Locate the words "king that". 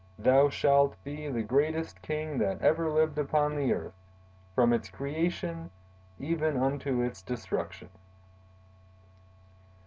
2.01-2.59